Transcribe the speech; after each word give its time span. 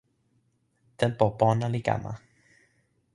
tenpo 0.99 1.25
pona 1.39 1.67
li 1.73 1.81
kama. 1.87 2.13